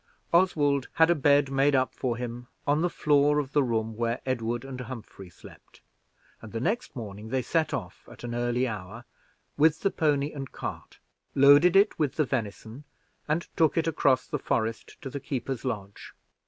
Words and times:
Oswald 0.33 0.87
had 0.93 1.11
a 1.11 1.13
bed 1.13 1.51
made 1.51 1.75
up 1.75 1.93
for 1.93 2.17
him 2.17 2.47
on 2.65 2.81
the 2.81 2.89
floor 2.89 3.37
of 3.37 3.51
the 3.53 3.61
room 3.61 3.95
where 3.95 4.19
Edward 4.25 4.65
and 4.65 4.81
Humphrey 4.81 5.29
slept; 5.29 5.79
and 6.41 6.51
the 6.51 6.59
next 6.59 6.95
morning 6.95 7.29
they 7.29 7.43
set 7.43 7.71
off, 7.71 8.09
at 8.11 8.23
an 8.23 8.33
early 8.33 8.67
hour, 8.67 9.05
with 9.57 9.81
the 9.81 9.91
pony 9.91 10.31
and 10.31 10.51
cart, 10.51 10.97
loaded 11.35 11.75
it 11.75 11.99
with 11.99 12.15
venison, 12.15 12.83
and 13.27 13.47
took 13.55 13.77
it 13.77 13.85
across 13.85 14.25
the 14.25 14.39
forest 14.39 14.99
to 15.03 15.09
the 15.11 15.19
keeper's 15.19 15.63
lodge. 15.63 16.13